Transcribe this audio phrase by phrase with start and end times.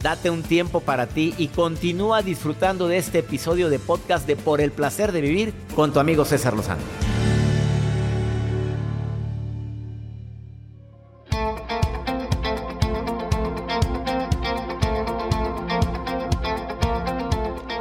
[0.00, 4.60] Date un tiempo para ti y continúa disfrutando de este episodio de podcast de Por
[4.60, 6.82] el placer de vivir con tu amigo César Lozano.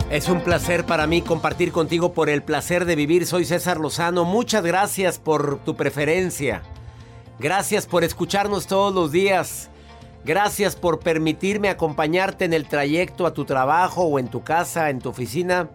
[0.10, 3.28] Es un placer para mí compartir contigo por el placer de vivir.
[3.28, 4.26] Soy César Lozano.
[4.26, 6.64] Muchas gracias por tu preferencia.
[7.38, 9.70] Gracias por escucharnos todos los días.
[10.28, 15.00] Gracias por permitirme acompañarte en el trayecto a tu trabajo o en tu casa, en
[15.00, 15.70] tu oficina.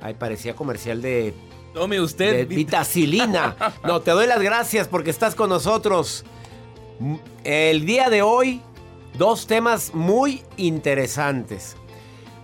[0.00, 1.34] Ay, parecía comercial de.
[1.74, 2.32] Tome usted.
[2.32, 3.54] De vitacilina.
[3.84, 6.24] No, te doy las gracias porque estás con nosotros.
[7.44, 8.62] El día de hoy,
[9.18, 11.76] dos temas muy interesantes.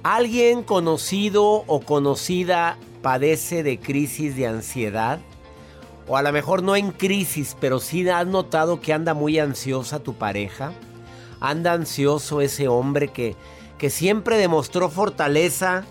[0.03, 5.21] ¿Alguien conocido o conocida padece de crisis de ansiedad?
[6.07, 10.01] O a lo mejor no en crisis, pero sí has notado que anda muy ansiosa
[10.01, 10.75] tu pareja
[11.41, 13.37] anda ansioso ese hombre que,
[13.79, 15.85] que siempre demostró fortaleza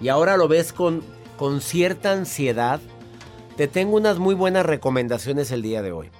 [0.00, 1.02] y ahora lo ves con,
[1.38, 2.80] con cierta ansiedad,
[3.56, 6.10] te tengo unas muy buenas recomendaciones el día de hoy.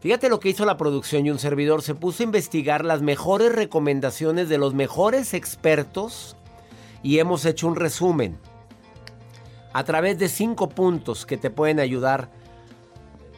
[0.00, 1.82] Fíjate lo que hizo la producción y un servidor.
[1.82, 6.36] Se puso a investigar las mejores recomendaciones de los mejores expertos
[7.04, 8.36] y hemos hecho un resumen
[9.72, 12.30] a través de cinco puntos que te pueden ayudar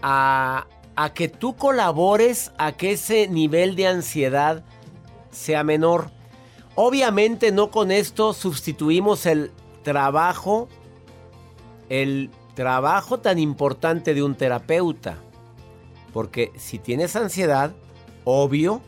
[0.01, 4.64] a a que tú colabores a que ese nivel de ansiedad
[5.31, 6.11] sea menor.
[6.75, 10.69] Obviamente no con esto sustituimos el trabajo,
[11.89, 15.19] el trabajo tan importante de un terapeuta.
[16.12, 17.73] Porque si tienes ansiedad,
[18.25, 18.81] obvio,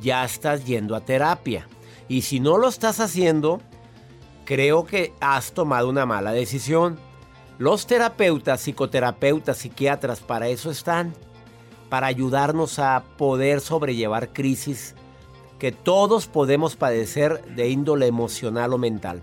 [0.00, 1.68] ya estás yendo a terapia.
[2.08, 3.60] Y si no lo estás haciendo,
[4.44, 6.98] creo que has tomado una mala decisión.
[7.58, 11.12] Los terapeutas, psicoterapeutas, psiquiatras, para eso están
[11.88, 14.94] para ayudarnos a poder sobrellevar crisis
[15.58, 19.20] que todos podemos padecer de índole emocional o mental.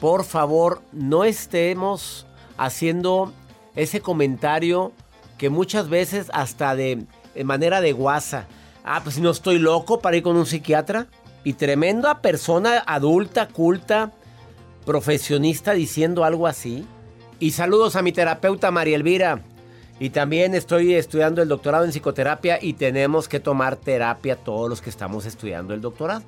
[0.00, 3.32] Por favor, no estemos haciendo
[3.74, 4.92] ese comentario
[5.38, 7.06] que muchas veces hasta de,
[7.44, 8.46] manera de guasa.
[8.84, 11.06] Ah, pues no estoy loco para ir con un psiquiatra.
[11.44, 14.12] Y tremenda persona adulta, culta,
[14.84, 16.86] profesionista diciendo algo así.
[17.38, 19.42] Y saludos a mi terapeuta María Elvira.
[19.98, 24.82] Y también estoy estudiando el doctorado en psicoterapia y tenemos que tomar terapia todos los
[24.82, 26.22] que estamos estudiando el doctorado.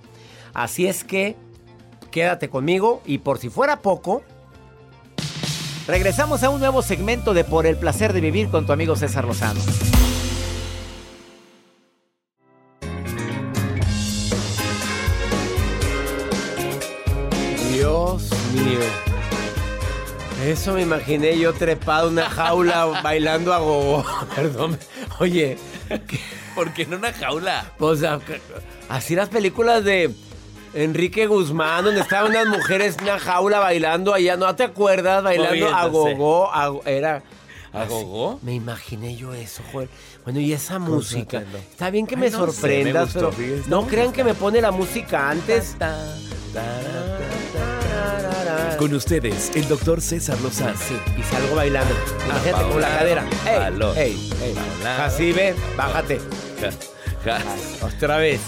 [0.54, 1.36] Así es que
[2.10, 4.22] quédate conmigo y por si fuera poco,
[5.86, 9.26] regresamos a un nuevo segmento de Por el placer de vivir con tu amigo César
[9.26, 9.60] Lozano.
[20.44, 24.04] Eso me imaginé yo trepado en una jaula bailando a gogo.
[24.34, 24.78] Perdón.
[25.18, 25.58] Oye.
[26.54, 27.72] ¿Por qué en una jaula?
[27.78, 28.02] Pues
[28.88, 30.14] así las películas de
[30.74, 34.36] Enrique Guzmán, donde estaban unas mujeres en una jaula bailando allá.
[34.36, 35.22] ¿No te acuerdas?
[35.22, 36.82] Bailando a gogo.
[36.84, 37.22] era.
[37.72, 38.38] ¿A gogo?
[38.42, 39.88] Me imaginé yo eso, joder.
[40.24, 41.42] Bueno, y esa música.
[41.70, 43.32] Está bien que me sorprendas, pero
[43.66, 45.76] no crean que me pone la música antes.
[48.78, 50.76] Con ustedes, el doctor César Lozano.
[50.78, 51.92] Sí, y salgo bailando.
[52.24, 53.24] Imagínate con la cadera.
[53.44, 53.92] ¡Ey!
[53.96, 54.32] ¡Ey!
[54.40, 54.54] ¡Ey!
[55.00, 56.20] Así ve, bájate.
[57.82, 58.40] Otra vez.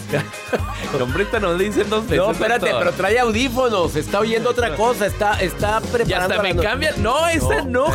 [1.01, 2.19] Hombrita nos dicen dos veces.
[2.19, 3.97] No, espérate, pero trae audífonos.
[3.97, 5.07] Está oyendo otra cosa.
[5.07, 6.07] Está, está preparando.
[6.09, 7.03] Ya hasta me cambian.
[7.03, 7.89] No, esta no,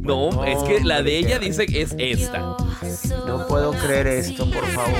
[0.00, 2.56] no, es que la de ella dice que es esta.
[3.26, 4.92] No puedo creer esto, por favor.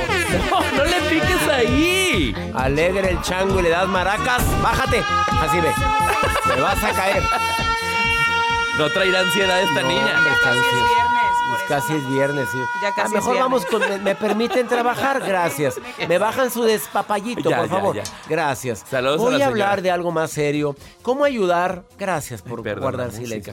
[0.50, 2.34] No, no le piques ahí.
[2.55, 4.43] Alegre el chango y le das maracas.
[4.62, 5.03] Bájate.
[5.41, 5.70] Así ve.
[6.49, 7.23] Me vas a caer.
[8.79, 10.19] No traerá ansiedad esta niña.
[10.37, 10.55] Está
[11.69, 12.49] casi es viernes.
[12.83, 13.83] Ya casi mejor vamos con.
[14.03, 15.23] Me, permiten trabajar?
[15.27, 15.75] Gracias.
[16.09, 17.97] Me bajan su despapallito, por favor.
[18.29, 18.84] Gracias.
[18.89, 20.75] Saludos Voy a, hablar de algo más serio.
[21.03, 21.84] ¿Cómo ayudar?
[21.99, 23.53] Gracias por guardar silencio.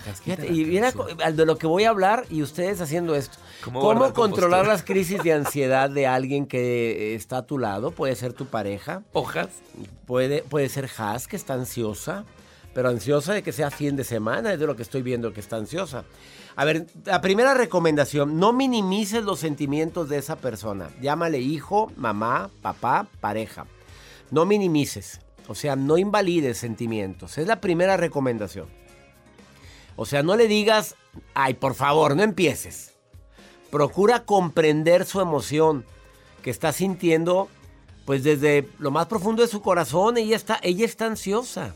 [0.49, 0.91] y mira
[1.33, 3.37] de lo que voy a hablar y ustedes haciendo esto.
[3.63, 7.91] ¿Cómo, controlar las crisis de ansiedad de alguien que está a tu lado?
[7.91, 9.03] Puede ser tu pareja.
[9.13, 9.49] Hojas.
[10.05, 12.25] Puede, puede ser Has, que está ansiosa.
[12.75, 15.39] Pero ansiosa de que sea fin de semana, es de lo que estoy viendo que
[15.39, 16.03] está ansiosa.
[16.57, 20.89] A ver, la primera recomendación, no minimices los sentimientos de esa persona.
[21.01, 23.65] Llámale hijo, mamá, papá, pareja.
[24.29, 25.21] No minimices.
[25.47, 27.37] O sea, no invalides sentimientos.
[27.37, 28.67] Es la primera recomendación.
[29.95, 30.95] O sea, no le digas,
[31.33, 32.91] ay, por favor, no empieces.
[33.71, 35.85] Procura comprender su emoción
[36.43, 37.47] que está sintiendo,
[38.03, 41.73] pues desde lo más profundo de su corazón, ella está, ella está ansiosa.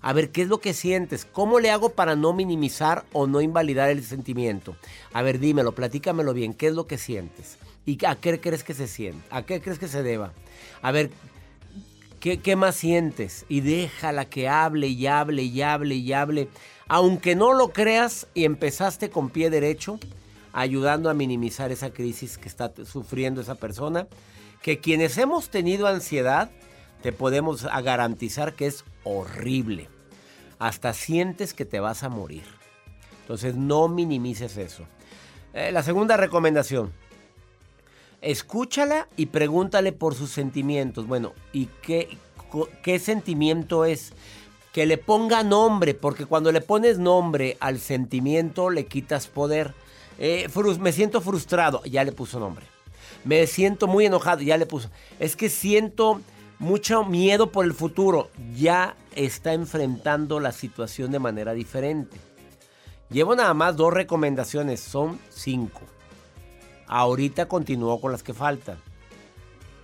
[0.00, 1.24] A ver, ¿qué es lo que sientes?
[1.24, 4.76] ¿Cómo le hago para no minimizar o no invalidar el sentimiento?
[5.12, 6.54] A ver, dímelo, platícamelo bien.
[6.54, 7.58] ¿Qué es lo que sientes?
[7.84, 9.26] ¿Y a qué crees que se siente?
[9.30, 10.32] ¿A qué crees que se deba?
[10.82, 11.10] A ver,
[12.20, 13.46] ¿Qué, ¿Qué más sientes?
[13.48, 16.48] Y déjala que hable y hable y hable y hable.
[16.88, 20.00] Aunque no lo creas y empezaste con pie derecho,
[20.52, 24.08] ayudando a minimizar esa crisis que está sufriendo esa persona,
[24.62, 26.50] que quienes hemos tenido ansiedad,
[27.02, 29.88] te podemos garantizar que es horrible.
[30.58, 32.44] Hasta sientes que te vas a morir.
[33.22, 34.84] Entonces no minimices eso.
[35.54, 36.92] Eh, la segunda recomendación.
[38.20, 41.06] Escúchala y pregúntale por sus sentimientos.
[41.06, 42.16] Bueno, ¿y qué,
[42.82, 44.12] qué sentimiento es?
[44.72, 49.74] Que le ponga nombre, porque cuando le pones nombre al sentimiento le quitas poder.
[50.18, 50.48] Eh,
[50.80, 52.66] me siento frustrado, ya le puso nombre.
[53.24, 54.90] Me siento muy enojado, ya le puso.
[55.18, 56.20] Es que siento
[56.58, 62.16] mucho miedo por el futuro, ya está enfrentando la situación de manera diferente.
[63.10, 65.80] Llevo nada más dos recomendaciones, son cinco.
[66.86, 68.78] Ahorita continúo con las que faltan.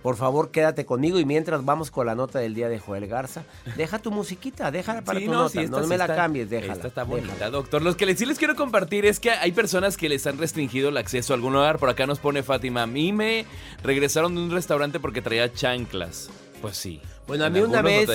[0.05, 3.43] Por favor, quédate conmigo y mientras vamos con la nota del día de Joel Garza,
[3.75, 6.73] deja tu musiquita, déjala para tu nota, no me la cambies, déjala.
[6.73, 7.81] Esta está bonita, doctor.
[7.81, 10.97] Los que sí les quiero compartir es que hay personas que les han restringido el
[10.97, 11.79] acceso a algún lugar.
[11.79, 13.47] Por acá nos pone Fátima, a mí me
[13.81, 16.29] regresaron de un restaurante porque traía chanclas.
[16.61, 17.01] Pues sí.
[17.27, 18.09] Bueno, a mí una vez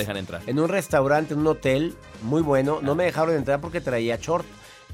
[0.47, 4.45] en un restaurante, en un hotel muy bueno, no me dejaron entrar porque traía short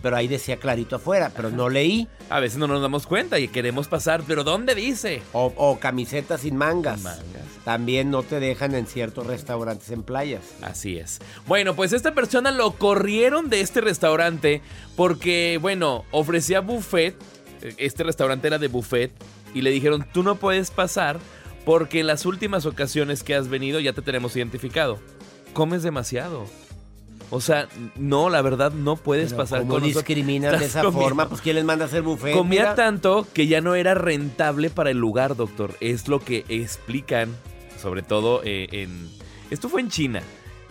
[0.02, 2.08] pero ahí decía clarito afuera, pero no leí.
[2.30, 5.22] A veces no nos damos cuenta y queremos pasar, pero ¿dónde dice?
[5.34, 7.02] O, camisetas sin mangas.
[7.02, 7.24] mangas.
[7.64, 10.44] También no te dejan en ciertos restaurantes en playas.
[10.62, 11.20] Así es.
[11.48, 14.62] Bueno, pues esta persona lo corrieron de este restaurante
[14.96, 17.16] porque, bueno, ofrecía buffet.
[17.78, 19.12] Este restaurante era de buffet
[19.54, 21.18] y le dijeron, tú no puedes pasar
[21.68, 25.00] porque en las últimas ocasiones que has venido ya te tenemos identificado.
[25.52, 26.46] Comes demasiado.
[27.30, 27.68] O sea,
[27.98, 31.28] no, la verdad no puedes pasar ¿cómo con discriminan de esa forma?
[31.28, 32.34] Pues ¿quién les manda a hacer buffet?
[32.34, 35.76] Comía tanto que ya no era rentable para el lugar, doctor.
[35.82, 37.36] Es lo que explican,
[37.78, 39.10] sobre todo eh, en...
[39.52, 40.22] Esto fue en China.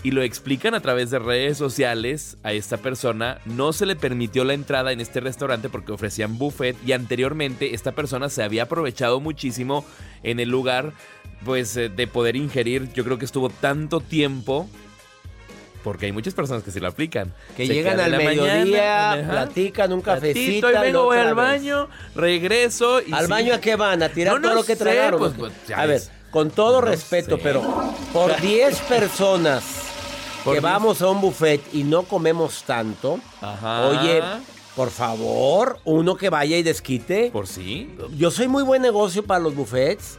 [0.06, 3.40] Y lo explican a través de redes sociales a esta persona.
[3.44, 6.76] No se le permitió la entrada en este restaurante porque ofrecían buffet.
[6.86, 9.84] Y anteriormente esta persona se había aprovechado muchísimo
[10.22, 10.92] en el lugar
[11.44, 12.92] pues eh, de poder ingerir.
[12.92, 14.70] Yo creo que estuvo tanto tiempo
[15.82, 17.34] porque hay muchas personas que se lo aplican.
[17.56, 20.70] Que llegan al mediodía, platican un cafecito.
[20.70, 23.00] Y vengo, voy al baño, regreso.
[23.04, 24.04] Y ¿Al baño a qué van?
[24.04, 25.18] ¿A tirar todo lo que tragaron?
[25.18, 26.00] Pues, pues, a ver,
[26.30, 27.60] con todo respeto, pero
[28.12, 29.95] por 10 personas
[30.52, 33.20] que vamos a un buffet y no comemos tanto,
[33.90, 34.22] oye,
[34.74, 37.30] por favor, uno que vaya y desquite.
[37.30, 37.94] ¿Por sí?
[38.16, 40.18] Yo soy muy buen negocio para los buffets.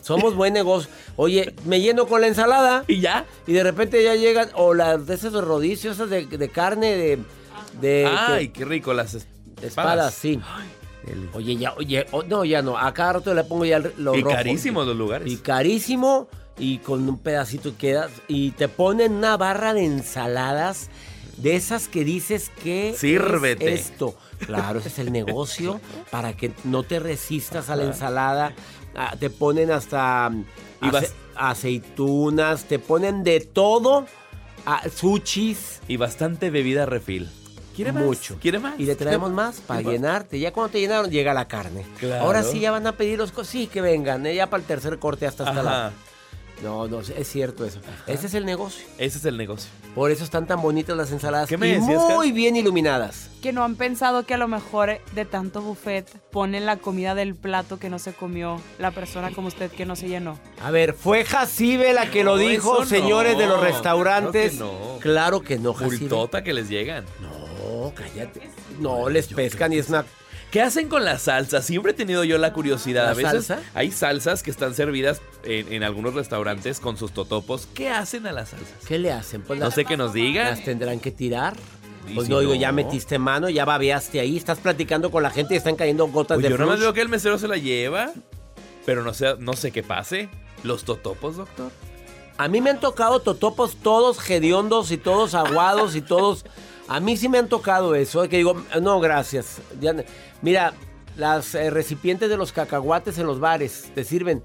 [0.00, 0.90] Somos buen negocio.
[1.16, 2.84] Oye, me lleno con la ensalada.
[2.88, 3.24] ¿Y ya?
[3.46, 7.18] Y de repente ya llegan, o las de esos rodicios, esas de, carne, de...
[7.80, 9.26] de Ay, qué rico, las
[9.62, 10.14] espadas.
[10.14, 10.40] sí.
[11.32, 12.76] oye, ya, oye, oh, no, ya no.
[12.76, 15.30] A cada rato le pongo ya lo Y carísimos los lugares.
[15.30, 16.28] Y carísimo,
[16.58, 18.10] y con un pedacito quedas.
[18.28, 20.88] Y te ponen una barra de ensaladas
[21.36, 23.74] de esas que dices que Sírvete.
[23.74, 24.16] esto.
[24.38, 25.80] Claro, ese es el negocio
[26.10, 28.52] para que no te resistas a la ensalada.
[28.94, 30.30] Ah, te ponen hasta
[31.34, 34.06] aceitunas, te ponen de todo,
[34.66, 35.80] a, ah, sushis.
[35.88, 37.30] Y bastante bebida refil.
[37.74, 38.04] ¿Quiere más?
[38.04, 38.38] Mucho.
[38.40, 38.78] ¿Quiere más?
[38.78, 40.38] Y le traemos más para llenarte.
[40.38, 41.84] Ya cuando te llenaron, llega la carne.
[42.20, 43.32] Ahora sí ya van a pedir los...
[43.42, 44.24] Sí, que vengan.
[44.26, 44.34] ¿eh?
[44.34, 45.92] Ya para el tercer corte hasta hasta la...
[46.62, 47.80] No, no, es cierto eso.
[48.06, 48.84] Ese es el negocio.
[48.98, 49.70] Ese es el negocio.
[49.94, 51.48] Por eso están tan bonitas las ensaladas.
[51.48, 53.30] ¿Qué me y muy bien iluminadas.
[53.42, 57.34] Que no han pensado que a lo mejor de tanto buffet ponen la comida del
[57.34, 60.38] plato que no se comió la persona como usted que no se llenó.
[60.62, 64.54] A ver, ¿fue Jacibe la que lo dijo, señores de los restaurantes?
[64.54, 64.98] Claro que no.
[65.00, 66.42] Claro que no, Jacibe.
[66.44, 67.04] que les llegan.
[67.20, 68.50] No, cállate.
[68.80, 70.04] No, les pescan y es una
[70.54, 71.62] ¿Qué hacen con la salsa?
[71.62, 73.08] Siempre he tenido yo la curiosidad.
[73.08, 77.66] a veces hay salsas que están servidas en, algunos restaurantes con sus totopos.
[77.74, 78.68] ¿Qué hacen a las salsas?
[78.86, 79.42] ¿Qué le hacen?
[79.42, 80.46] Pues no sé qué nos digan.
[80.46, 81.56] Las tendrán que tirar.
[82.14, 85.56] Pues no, digo, ya metiste mano, ya babeaste ahí, estás platicando con la gente y
[85.56, 88.12] están cayendo gotas pues de Yo no me veo que el mesero se la lleva,
[88.86, 90.28] pero no sé, no sé qué pase.
[90.62, 91.72] ¿Los totopos, doctor?
[92.38, 96.44] A mí me han tocado totopos todos hediondos y todos aguados y todos...
[96.88, 99.60] A mí sí me han tocado eso, que digo, no, gracias.
[100.42, 100.74] mira,
[101.16, 104.42] las eh, recipientes de los cacahuates en los bares te sirven.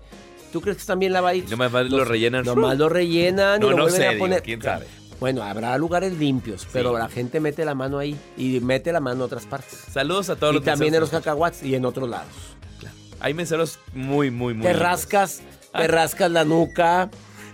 [0.51, 1.51] ¿Tú crees que están bien lavaditos?
[1.51, 2.43] Nomás lo rellenan.
[2.43, 4.41] Nomás lo rellenan y lo vuelven a poner.
[4.41, 4.87] ¿Quién sabe?
[5.19, 9.17] Bueno, habrá lugares limpios, pero la gente mete la mano ahí y mete la mano
[9.17, 9.77] en otras partes.
[9.91, 12.31] Saludos a todos los Y también en los cacahuates y en otros lados.
[12.79, 12.95] Claro.
[13.19, 14.65] Hay meseros muy, muy, muy.
[14.65, 15.41] Te rascas,
[15.73, 15.87] te ah.
[15.87, 17.09] rascas la nuca.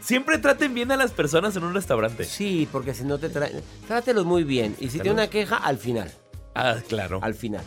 [0.06, 2.26] Siempre traten bien a las personas en un restaurante.
[2.26, 3.64] Sí, porque si no te traen.
[3.88, 4.76] Trátelos muy bien.
[4.80, 6.12] Y si tiene una queja, al final.
[6.54, 7.20] Ah, claro.
[7.24, 7.64] Al final.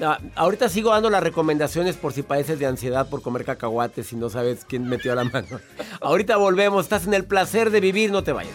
[0.00, 4.16] Ah, ahorita sigo dando las recomendaciones por si padeces de ansiedad por comer cacahuates y
[4.16, 5.58] no sabes quién metió la mano.
[6.00, 8.54] ahorita volvemos, estás en el placer de vivir, no te vayas.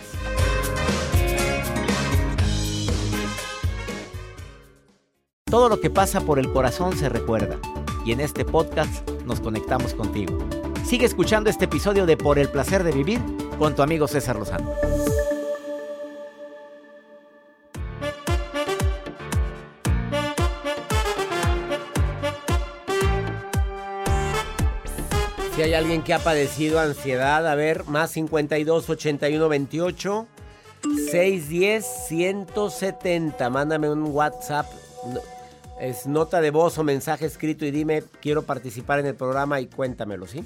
[5.44, 7.60] Todo lo que pasa por el corazón se recuerda
[8.06, 10.40] y en este podcast nos conectamos contigo.
[10.86, 13.20] Sigue escuchando este episodio de Por el placer de vivir
[13.58, 14.72] con tu amigo César Lozano.
[25.56, 30.28] Si hay alguien que ha padecido ansiedad, a ver, más 52 81 28
[31.10, 33.50] 610 170.
[33.50, 34.68] Mándame un WhatsApp,
[35.80, 39.66] es nota de voz o mensaje escrito y dime, quiero participar en el programa y
[39.66, 40.44] cuéntamelo, ¿sí?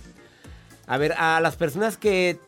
[0.89, 2.39] A ver, a las personas que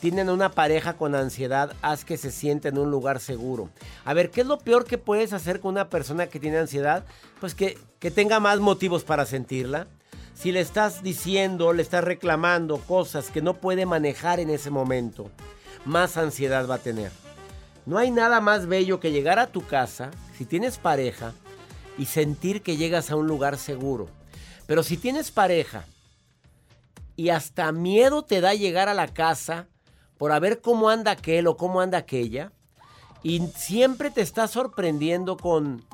[0.00, 3.70] tienen una pareja con ansiedad, haz que se sienta en un lugar seguro.
[4.04, 7.04] A ver, ¿qué es lo peor que puedes hacer con una persona que tiene ansiedad?
[7.38, 9.86] Pues que, que tenga más motivos para sentirla.
[10.34, 15.30] Si le estás diciendo, le estás reclamando cosas que no puede manejar en ese momento,
[15.84, 17.12] más ansiedad va a tener.
[17.86, 21.32] No hay nada más bello que llegar a tu casa, si tienes pareja,
[21.96, 24.08] y sentir que llegas a un lugar seguro.
[24.66, 25.84] Pero si tienes pareja
[27.16, 29.68] y hasta miedo te da llegar a la casa
[30.18, 32.52] por a ver cómo anda aquel o cómo anda aquella,
[33.22, 35.84] y siempre te está sorprendiendo con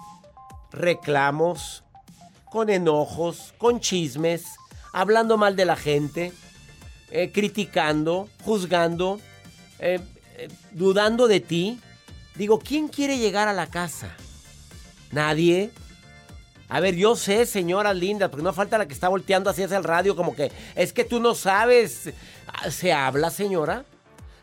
[0.73, 1.85] reclamos,
[2.51, 4.45] con enojos, con chismes,
[4.93, 6.33] hablando mal de la gente,
[7.11, 9.21] eh, criticando, juzgando,
[9.79, 10.01] eh,
[10.37, 11.81] eh, dudando de ti.
[12.35, 14.15] Digo, ¿quién quiere llegar a la casa?
[15.13, 15.71] Nadie.
[16.71, 19.77] A ver, yo sé, señora linda, porque no falta la que está volteando así hacia
[19.77, 22.11] el radio, como que es que tú no sabes.
[22.47, 23.85] Ah, ¿Se habla, señora?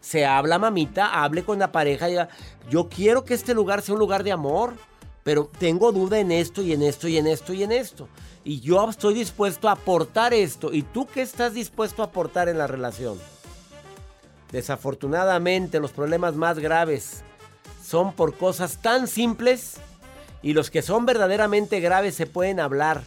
[0.02, 2.28] Se habla, mamita, hable con la pareja.
[2.70, 4.74] Yo quiero que este lugar sea un lugar de amor,
[5.24, 8.10] pero tengo duda en esto y en esto y en esto y en esto.
[8.44, 10.74] Y yo estoy dispuesto a aportar esto.
[10.74, 13.18] ¿Y tú qué estás dispuesto a aportar en la relación?
[14.52, 17.24] Desafortunadamente, los problemas más graves
[17.86, 19.78] son por cosas tan simples
[20.42, 23.04] y los que son verdaderamente graves se pueden hablar,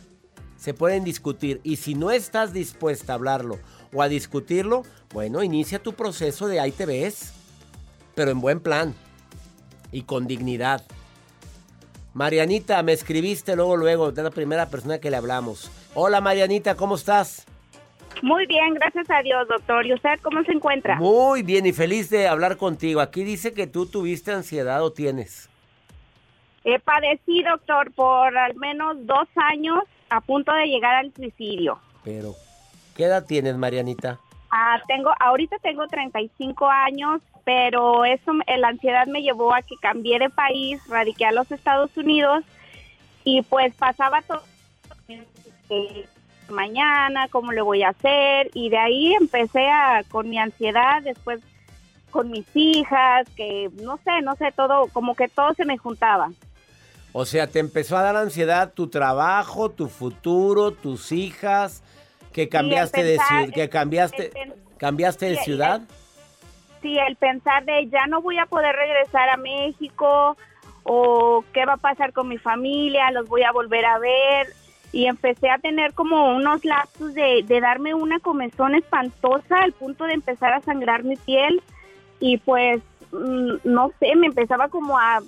[0.57, 1.61] se pueden discutir.
[1.63, 3.59] Y si no estás dispuesta a hablarlo
[3.93, 4.83] o a discutirlo,
[5.13, 7.33] bueno, inicia tu proceso de ahí te ves,
[8.15, 8.95] pero en buen plan
[9.93, 10.83] y con dignidad.
[12.13, 15.71] Marianita, me escribiste luego, luego, de la primera persona que le hablamos.
[15.95, 17.47] Hola Marianita, ¿cómo estás?
[18.23, 19.87] Muy bien, gracias a Dios, doctor.
[19.87, 20.97] ¿Y usted cómo se encuentra?
[20.97, 23.01] Muy bien y feliz de hablar contigo.
[23.01, 25.50] Aquí dice que tú tuviste ansiedad o tienes.
[26.65, 29.79] He padecido, doctor, por al menos dos años
[30.11, 31.79] a punto de llegar al suicidio.
[32.05, 32.35] Pero,
[32.97, 34.19] ¿qué edad tienes, Marianita?
[34.51, 40.19] Ah, tengo, ahorita tengo 35 años, pero eso, la ansiedad me llevó a que cambié
[40.19, 42.45] de país, radiqué a los Estados Unidos
[43.25, 44.43] y pues pasaba todo
[45.69, 46.07] eh,
[46.49, 51.41] mañana, cómo le voy a hacer y de ahí empecé a con mi ansiedad, después
[52.11, 56.31] con mis hijas, que no sé, no sé, todo, como que todo se me juntaba.
[57.13, 61.83] O sea, te empezó a dar ansiedad tu trabajo, tu futuro, tus hijas,
[62.33, 65.81] que cambiaste de pensar- ciudad, que cambiaste, el cambiaste de el- ciudad.
[66.83, 70.37] Sí, el pensar de ya no voy a poder regresar a México
[70.85, 74.49] o qué va a pasar con mi familia, los voy a volver a ver.
[74.93, 80.05] Y empecé a tener como unos lapsos de, de darme una comezón espantosa al punto
[80.05, 81.63] de empezar a sangrar mi piel.
[82.19, 82.81] Y pues,
[83.13, 85.21] mm, no sé, me empezaba como a,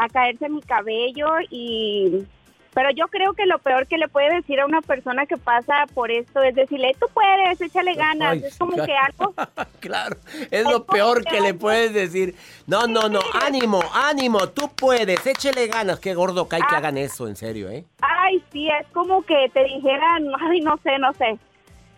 [0.00, 2.26] a caerse mi cabello y...
[2.72, 5.86] Pero yo creo que lo peor que le puede decir a una persona que pasa
[5.92, 8.34] por esto es decirle, tú puedes, échale ganas.
[8.34, 8.86] Ay, es como claro.
[8.86, 9.34] que algo
[9.80, 10.16] claro,
[10.52, 12.36] es lo peor que le puedes decir.
[12.68, 15.98] No, no, no, ánimo, ánimo, tú puedes, échele ganas.
[15.98, 16.78] Qué gordo cae que Ah.
[16.78, 17.84] hagan eso, en serio, ¿eh?
[18.02, 21.40] Ay, sí, es como que te dijeran, ay, no sé, no sé.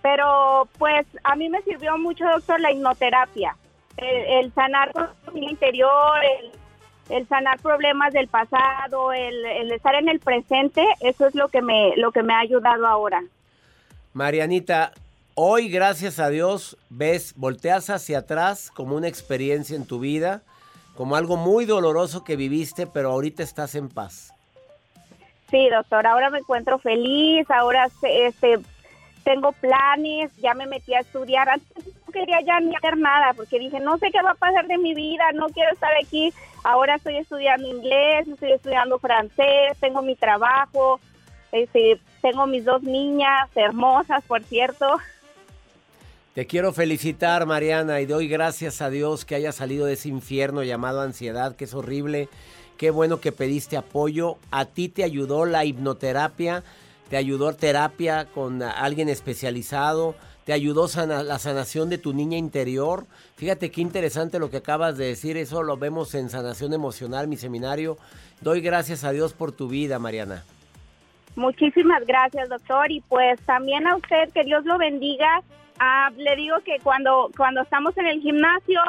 [0.00, 3.54] Pero pues a mí me sirvió mucho, doctor, la hipnoterapia.
[3.98, 6.61] El, el sanar con mi interior, el,
[7.12, 11.60] el sanar problemas del pasado, el, el estar en el presente, eso es lo que
[11.60, 13.22] me, lo que me ha ayudado ahora.
[14.14, 14.92] Marianita,
[15.34, 20.42] hoy, gracias a Dios, ves, volteas hacia atrás como una experiencia en tu vida,
[20.96, 24.32] como algo muy doloroso que viviste, pero ahorita estás en paz.
[25.50, 28.58] Sí, doctor, ahora me encuentro feliz, ahora este,
[29.22, 31.48] tengo planes, ya me metí a estudiar.
[31.50, 34.78] Antes quería ya ni hacer nada porque dije, no sé qué va a pasar de
[34.78, 36.32] mi vida, no quiero estar aquí.
[36.62, 41.00] Ahora estoy estudiando inglés, estoy estudiando francés, tengo mi trabajo,
[41.50, 44.98] este, tengo mis dos niñas hermosas, por cierto.
[46.34, 50.62] Te quiero felicitar, Mariana, y doy gracias a Dios que haya salido de ese infierno
[50.62, 52.28] llamado ansiedad, que es horrible.
[52.78, 54.38] Qué bueno que pediste apoyo.
[54.50, 56.64] A ti te ayudó la hipnoterapia,
[57.10, 60.14] te ayudó terapia con alguien especializado,
[60.44, 63.06] te ayudó la sanación de tu niña interior.
[63.36, 67.36] Fíjate qué interesante lo que acabas de decir, eso lo vemos en sanación emocional, mi
[67.36, 67.96] seminario.
[68.40, 70.44] Doy gracias a Dios por tu vida, Mariana.
[71.36, 75.42] Muchísimas gracias, doctor, y pues también a usted, que Dios lo bendiga
[75.78, 78.80] Ah, le digo que cuando, cuando estamos en el gimnasio,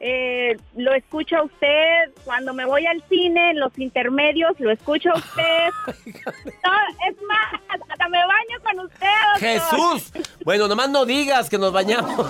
[0.00, 2.12] eh, lo escucho a usted.
[2.24, 5.68] Cuando me voy al cine, en los intermedios, lo escucho a usted.
[6.06, 9.06] es más, hasta me baño con usted.
[9.38, 10.12] Jesús.
[10.44, 12.26] Bueno, nomás no digas que nos bañamos.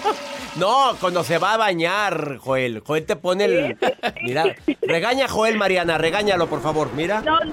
[0.56, 2.80] no, cuando se va a bañar, Joel.
[2.86, 3.78] Joel te pone el...
[4.22, 6.92] Mira, regaña a Joel, Mariana, regáñalo, por favor.
[6.92, 7.20] Mira.
[7.22, 7.52] No, no.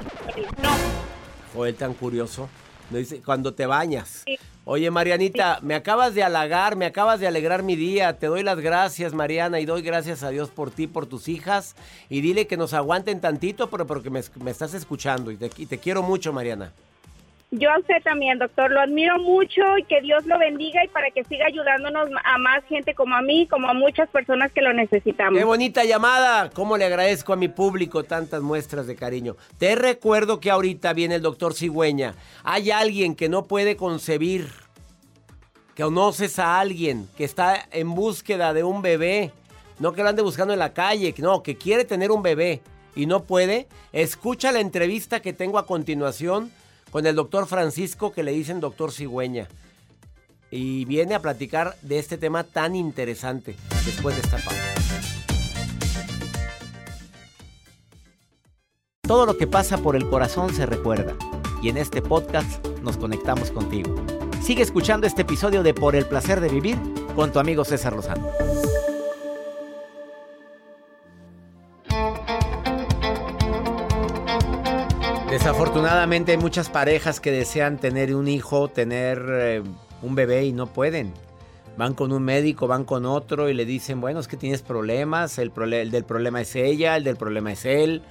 [1.54, 2.50] Joel tan curioso.
[2.90, 4.26] Dice, cuando te bañas.
[4.68, 8.18] Oye, Marianita, me acabas de halagar, me acabas de alegrar mi día.
[8.18, 11.76] Te doy las gracias, Mariana, y doy gracias a Dios por ti, por tus hijas.
[12.10, 15.30] Y dile que nos aguanten tantito, pero porque me, estás escuchando.
[15.30, 16.74] Y te, y te quiero mucho, Mariana.
[17.58, 18.70] Yo a usted también, doctor.
[18.70, 22.64] Lo admiro mucho y que Dios lo bendiga y para que siga ayudándonos a más
[22.66, 25.40] gente como a mí, como a muchas personas que lo necesitamos.
[25.40, 26.50] Qué bonita llamada.
[26.50, 29.38] ¿Cómo le agradezco a mi público tantas muestras de cariño?
[29.58, 32.16] Te recuerdo que ahorita viene el doctor Cigüeña.
[32.44, 34.50] Hay alguien que no puede concebir.
[35.76, 39.32] Que conoces a alguien que está en búsqueda de un bebé.
[39.80, 42.62] No que lo ande buscando en la calle, no, que quiere tener un bebé
[42.96, 43.68] y no puede.
[43.92, 46.52] Escucha la entrevista que tengo a continuación
[46.96, 49.50] con el doctor Francisco que le dicen doctor Cigüeña.
[50.50, 54.64] Y viene a platicar de este tema tan interesante después de esta pausa.
[59.02, 61.18] Todo lo que pasa por el corazón se recuerda.
[61.62, 63.94] Y en este podcast nos conectamos contigo.
[64.42, 66.78] Sigue escuchando este episodio de Por el placer de vivir
[67.14, 68.25] con tu amigo César Lozano.
[75.36, 79.63] Desafortunadamente hay muchas parejas que desean tener un hijo, tener eh,
[80.01, 81.13] un bebé y no pueden.
[81.75, 85.38] Van con un médico, van con otro y le dicen, bueno, es que tienes problemas,
[85.38, 88.01] el, el del problema es ella, el del problema es él.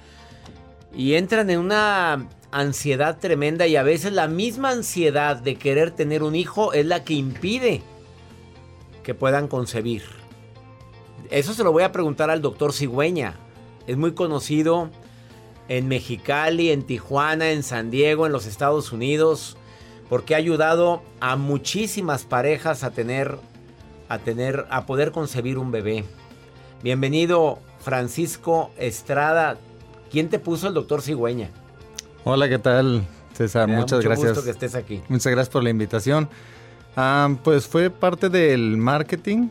[0.93, 6.21] Y entran en una ansiedad tremenda y a veces la misma ansiedad de querer tener
[6.21, 7.81] un hijo es la que impide
[9.01, 10.03] que puedan concebir.
[11.31, 13.33] Eso se lo voy a preguntar al doctor Cigüeña.
[13.87, 14.91] Es muy conocido
[15.67, 19.57] en Mexicali, en Tijuana, en San Diego, en los Estados Unidos,
[20.09, 23.37] porque ha ayudado a muchísimas parejas a tener,
[24.09, 26.05] a tener, a poder concebir un bebé.
[26.83, 29.57] Bienvenido, Francisco Estrada.
[30.11, 31.49] ¿Quién te puso el doctor Cigüeña?
[32.23, 33.67] Hola, ¿qué tal, César?
[33.67, 34.29] Muchas mucho gracias.
[34.29, 35.01] Gusto que estés aquí.
[35.09, 36.29] Muchas gracias por la invitación.
[36.95, 39.49] Ah, pues fue parte del marketing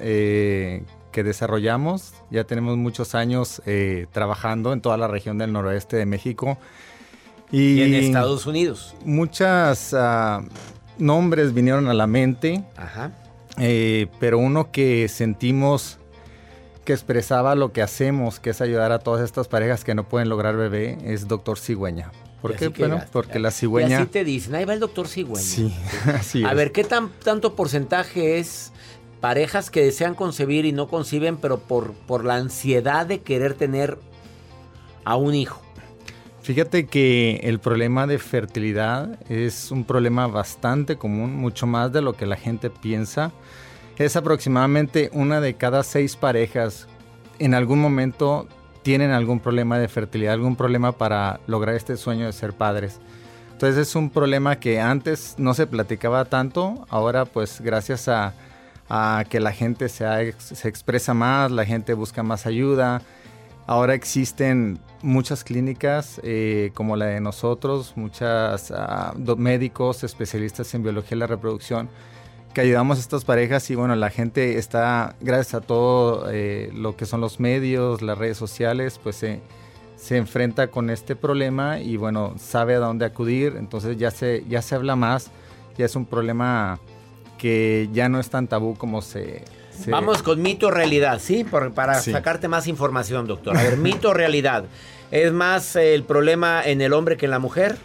[0.00, 2.14] eh, que desarrollamos.
[2.30, 6.58] Ya tenemos muchos años eh, trabajando en toda la región del noroeste de México.
[7.52, 8.94] Y, en Estados Unidos.
[9.04, 10.42] Muchos ah,
[10.98, 12.64] nombres vinieron a la mente.
[12.76, 13.12] Ajá.
[13.58, 15.98] Eh, pero uno que sentimos
[16.84, 20.28] que expresaba lo que hacemos, que es ayudar a todas estas parejas que no pueden
[20.28, 22.10] lograr bebé, es Doctor Cigüeña.
[22.40, 22.68] ¿Por qué?
[22.68, 23.90] Bueno, porque la cigüeña...
[23.90, 25.44] Y así te dicen, ahí va el doctor Cigüeña.
[25.44, 25.74] Sí,
[26.06, 28.72] así A ver, ¿qué tan, tanto porcentaje es
[29.20, 33.98] parejas que desean concebir y no conciben, pero por, por la ansiedad de querer tener
[35.04, 35.60] a un hijo.
[36.42, 42.14] Fíjate que el problema de fertilidad es un problema bastante común, mucho más de lo
[42.14, 43.30] que la gente piensa.
[43.98, 46.88] Es aproximadamente una de cada seis parejas
[47.38, 48.48] en algún momento
[48.82, 53.00] tienen algún problema de fertilidad, algún problema para lograr este sueño de ser padres.
[53.52, 58.32] Entonces es un problema que antes no se platicaba tanto, ahora pues gracias a
[58.90, 60.28] a que la gente se,
[60.64, 63.02] expresa más, la gente busca más ayuda.
[63.66, 71.10] Ahora existen muchas clínicas eh, como la de nosotros, muchos ah, médicos especialistas en biología
[71.10, 71.88] de la reproducción
[72.52, 76.96] que ayudamos a estas parejas y bueno, la gente está, gracias a todo eh, lo
[76.96, 79.40] que son los medios, las redes sociales, pues se,
[79.94, 84.62] se enfrenta con este problema y bueno, sabe a dónde acudir, entonces ya se, ya
[84.62, 85.30] se habla más,
[85.78, 86.80] ya es un problema
[87.40, 89.44] que ya no es tan tabú como se...
[89.88, 91.42] Vamos con mito o realidad, ¿sí?
[91.74, 93.56] para sacarte más información, doctor.
[93.56, 94.64] A ver, mito o realidad.
[95.10, 97.78] ¿Es más el problema en el hombre que en la mujer?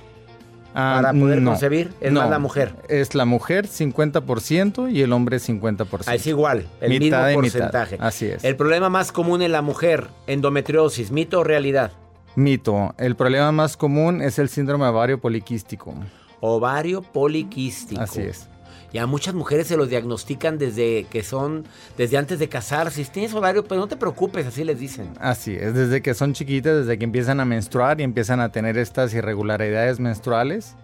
[0.77, 2.75] Ah, para poder concebir, es más la mujer.
[2.89, 6.03] Es la mujer 50% y el hombre 50%.
[6.05, 7.97] Ah, es igual, el mismo porcentaje.
[8.01, 8.43] Así es.
[8.43, 11.93] El problema más común en la mujer, endometriosis, mito o realidad.
[12.35, 12.93] Mito.
[12.97, 15.93] El problema más común es el síndrome ovario poliquístico.
[16.41, 18.01] Ovario poliquístico.
[18.01, 18.49] Así es.
[18.95, 21.65] Y a muchas mujeres se los diagnostican desde que son,
[21.97, 23.03] desde antes de casarse.
[23.03, 25.10] Si tienes ovario, pero no te preocupes, así les dicen.
[25.19, 28.77] Así es, desde que son chiquitas, desde que empiezan a menstruar y empiezan a tener
[28.77, 30.75] estas irregularidades menstruales,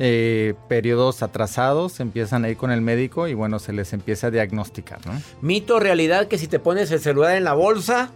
[0.00, 4.30] eh, periodos atrasados, empiezan a ir con el médico y bueno, se les empieza a
[4.32, 5.12] diagnosticar, ¿no?
[5.40, 8.10] Mito, realidad, que si te pones el celular en la bolsa,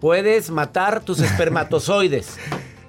[0.00, 2.38] puedes matar tus espermatozoides.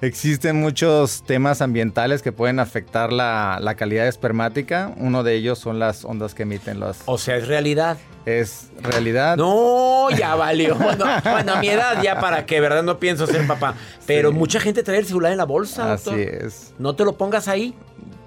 [0.02, 4.94] Existen muchos temas ambientales que pueden afectar la, la, calidad espermática.
[4.98, 7.00] Uno de ellos son las ondas que emiten los...
[7.06, 7.98] O sea, es realidad.
[8.26, 9.38] Es realidad.
[9.38, 10.76] No, ya valió.
[10.88, 12.84] Bueno, bueno, a mi edad ya para que, ¿verdad?
[12.84, 13.74] No pienso ser papá.
[14.06, 14.36] Pero sí.
[14.38, 15.94] mucha gente trae el celular en la bolsa.
[15.94, 16.46] Así doctor.
[16.46, 16.74] es.
[16.78, 17.74] No te lo pongas ahí.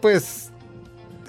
[0.01, 0.51] Pues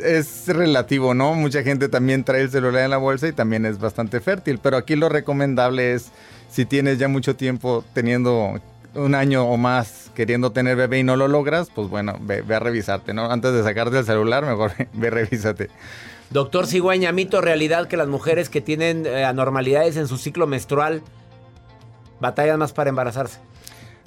[0.04, 1.36] es relativo, ¿no?
[1.36, 4.58] Mucha gente también trae el celular en la bolsa y también es bastante fértil.
[4.58, 6.12] Pero aquí lo recomendable es,
[6.50, 8.60] si tienes ya mucho tiempo teniendo
[8.96, 12.56] un año o más queriendo tener bebé y no lo logras, pues bueno, ve, ve
[12.56, 13.32] a revisarte, ¿no?
[13.32, 15.70] Antes de sacarte el celular, mejor ve, revísate.
[16.30, 21.02] Doctor Cigüeña, mito realidad que las mujeres que tienen eh, anormalidades en su ciclo menstrual
[22.20, 23.40] batallan más para embarazarse.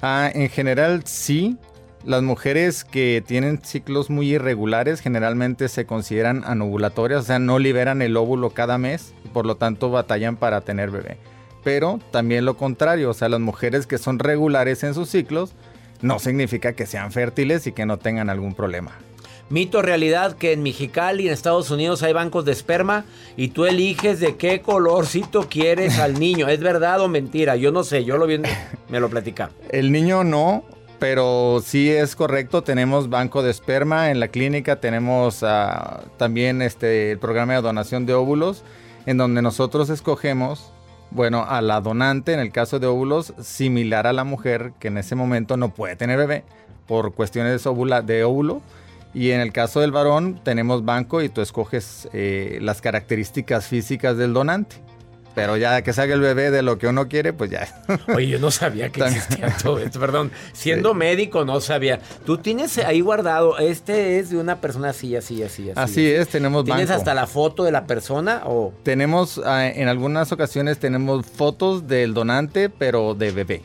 [0.01, 1.57] Ah, en general sí.
[2.03, 8.03] Las mujeres que tienen ciclos muy irregulares generalmente se consideran anovulatorias, o sea, no liberan
[8.03, 11.17] el óvulo cada mes y por lo tanto batallan para tener bebé
[11.65, 15.53] pero también lo contrario, o sea, las mujeres que son regulares en sus ciclos
[16.05, 18.91] no significa que sean fértiles y que no tengan algún problema.
[19.49, 24.19] Mito realidad que en Mexicali, en Estados Unidos, hay bancos de esperma y tú eliges
[24.19, 26.47] de qué colorcito quieres al niño.
[26.47, 27.55] ¿Es verdad o mentira?
[27.55, 28.39] Yo no sé, yo lo vi,
[28.89, 29.49] me lo platica.
[29.69, 30.63] El niño no,
[30.99, 32.61] pero sí es correcto.
[32.61, 38.05] Tenemos banco de esperma en la clínica, tenemos uh, también este, el programa de donación
[38.05, 38.63] de óvulos,
[39.07, 40.71] en donde nosotros escogemos
[41.11, 44.97] bueno, a la donante, en el caso de óvulos, similar a la mujer que en
[44.97, 46.43] ese momento no puede tener bebé
[46.87, 48.61] por cuestiones de óvulo.
[49.13, 54.17] Y en el caso del varón, tenemos banco y tú escoges eh, las características físicas
[54.17, 54.75] del donante.
[55.35, 57.67] Pero ya que salga el bebé de lo que uno quiere, pues ya.
[58.15, 59.99] Oye, yo no sabía que existía todo esto.
[59.99, 60.97] Perdón, siendo sí.
[60.97, 61.99] médico no sabía.
[62.25, 65.71] Tú tienes ahí guardado, este es de una persona así, así, así.
[65.71, 66.99] Así, así es, tenemos ¿Tienes banco.
[66.99, 68.73] hasta la foto de la persona o...?
[68.83, 73.61] Tenemos, uh, en algunas ocasiones tenemos fotos del donante, pero de bebé.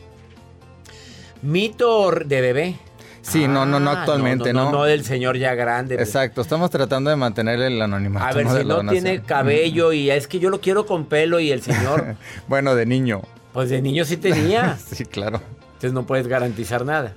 [1.41, 2.75] Mito de bebé.
[3.21, 4.71] Sí, ah, no, no, no actualmente, no, no.
[4.71, 5.95] No, no del señor ya grande.
[5.95, 8.25] Exacto, estamos tratando de mantener el anonimato.
[8.25, 11.51] A ver, si no tiene cabello y es que yo lo quiero con pelo y
[11.51, 12.15] el señor...
[12.47, 13.21] bueno, de niño.
[13.53, 14.77] Pues de niño sí tenía.
[14.91, 15.41] sí, claro.
[15.73, 17.13] Entonces no puedes garantizar nada.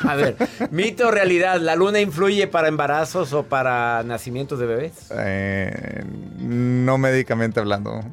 [0.00, 0.36] A ver,
[0.70, 4.92] mito o realidad, ¿la luna influye para embarazos o para nacimientos de bebés?
[5.12, 6.04] Eh,
[6.38, 8.04] no médicamente hablando.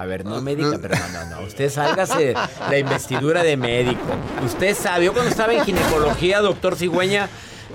[0.00, 1.46] A ver, no médica, pero no, no, no.
[1.46, 4.00] Usted sálgase la investidura de médico.
[4.46, 7.28] Usted sabe, yo cuando estaba en ginecología, doctor Cigüeña,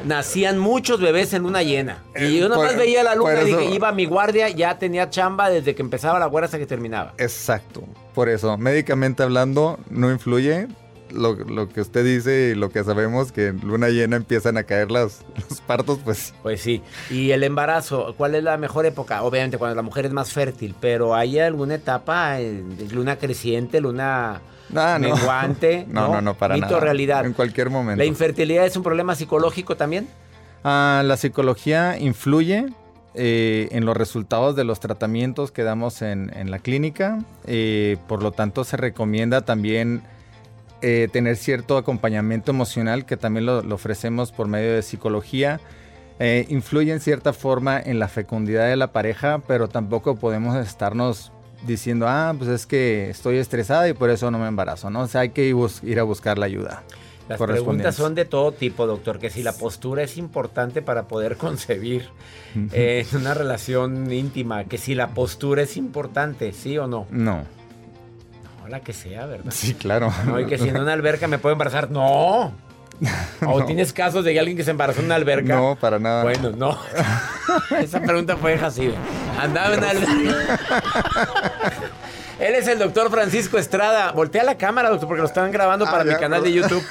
[0.05, 1.99] nacían muchos bebés en luna llena.
[2.15, 5.07] Y yo nomás Por- veía la luna y dije, iba a mi guardia, ya tenía
[5.11, 7.13] chamba desde que empezaba la guardia hasta que terminaba.
[7.19, 7.83] Exacto.
[8.15, 10.67] Por eso, médicamente hablando, no influye.
[11.11, 14.63] Lo, lo que usted dice y lo que sabemos que en luna llena empiezan a
[14.63, 16.81] caer las, los partos, pues Pues sí.
[17.09, 19.21] Y el embarazo, ¿cuál es la mejor época?
[19.23, 22.37] Obviamente cuando la mujer es más fértil, pero ¿hay alguna etapa,
[22.91, 24.41] luna creciente, luna
[24.75, 25.09] Ah, no.
[25.15, 25.85] menguante?
[25.89, 26.79] No, no, no, para Mito nada.
[26.79, 27.25] realidad.
[27.25, 27.97] En cualquier momento.
[27.99, 30.07] ¿La infertilidad es un problema psicológico también?
[30.63, 32.65] Ah, la psicología influye
[33.13, 37.19] eh, en los resultados de los tratamientos que damos en, en la clínica.
[37.45, 40.01] eh, por lo tanto, se recomienda también
[40.81, 45.59] eh, tener cierto acompañamiento emocional que también lo, lo ofrecemos por medio de psicología.
[46.17, 51.33] Eh, influye en cierta forma en la fecundidad de la pareja, pero tampoco podemos estarnos
[51.67, 55.01] diciendo, ah, pues es que estoy estresada y por eso no me embarazo, ¿no?
[55.01, 55.45] O sea, hay que
[55.83, 56.83] ir, a buscar la ayuda.
[57.27, 61.37] Las preguntas son de todo tipo, doctor, que si la postura es importante para poder
[61.37, 62.05] concebir
[62.71, 67.07] eh, una relación íntima, que si la postura es importante, ¿sí o no?
[67.09, 67.43] No,
[68.65, 69.51] No, la que sea, ¿verdad?
[69.51, 70.11] sí, claro.
[70.25, 72.51] No, y que si en una alberca me puedo embarazar, no.
[73.45, 75.55] O tienes casos de alguien que se embarazó en una alberca.
[75.55, 76.23] No, para nada.
[76.23, 76.79] Bueno, no.
[77.79, 78.91] Esa pregunta fue así.
[79.39, 80.59] Andaba en una alberca.
[82.39, 84.11] Él es el doctor Francisco Estrada.
[84.11, 86.51] Voltea la cámara, doctor, porque lo están grabando Ah, para mi canal de.
[86.51, 86.83] YouTube.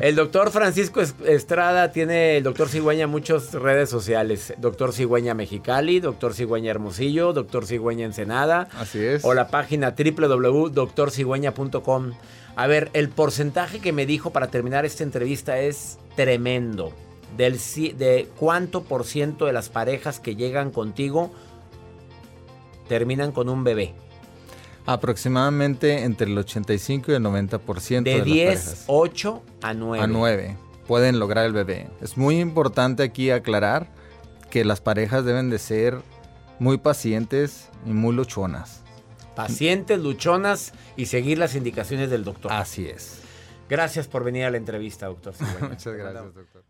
[0.00, 4.54] El doctor Francisco Es- Estrada tiene el doctor Cigüeña muchas redes sociales.
[4.56, 8.68] Doctor Cigüeña Mexicali, doctor Cigüeña Hermosillo, doctor Cigüeña Ensenada.
[8.78, 9.22] Así es.
[9.26, 12.12] O la página www.doctorcigüeña.com.
[12.56, 16.94] A ver, el porcentaje que me dijo para terminar esta entrevista es tremendo.
[17.36, 17.58] Del,
[17.98, 21.30] de cuánto por ciento de las parejas que llegan contigo
[22.88, 23.92] terminan con un bebé.
[24.88, 30.02] Aproximadamente entre el 85 y el 90% de, De las 10, parejas 8 a 9.
[30.02, 30.56] a 9
[30.88, 31.88] pueden lograr el bebé.
[32.00, 33.86] Es muy importante aquí aclarar
[34.50, 36.00] que las parejas deben de ser
[36.58, 38.82] muy pacientes y muy luchonas.
[39.36, 42.50] Pacientes, luchonas y seguir las indicaciones del doctor.
[42.50, 43.20] Así es.
[43.68, 45.34] Gracias por venir a la entrevista, doctor.
[45.60, 46.64] Muchas gracias, doctor.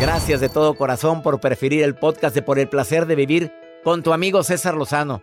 [0.00, 3.52] Gracias de todo corazón por preferir el podcast de Por el placer de vivir
[3.84, 5.22] con tu amigo César Lozano.